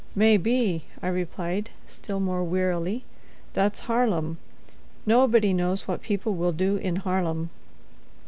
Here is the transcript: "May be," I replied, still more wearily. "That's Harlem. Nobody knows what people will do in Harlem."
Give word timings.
"May 0.15 0.37
be," 0.37 0.85
I 1.03 1.09
replied, 1.09 1.69
still 1.85 2.19
more 2.19 2.43
wearily. 2.43 3.03
"That's 3.53 3.81
Harlem. 3.81 4.39
Nobody 5.05 5.53
knows 5.53 5.87
what 5.87 6.01
people 6.01 6.33
will 6.33 6.53
do 6.53 6.77
in 6.77 6.95
Harlem." 6.95 7.51